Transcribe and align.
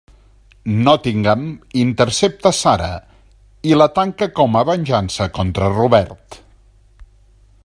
Nottingham 0.87 1.43
intercepta 1.81 2.51
Sara 2.61 2.89
i 3.73 3.77
la 3.81 3.87
tanca, 3.99 4.31
com 4.41 4.59
a 4.63 4.67
venjança 4.73 5.29
contra 5.41 5.69
Robert. 5.79 6.43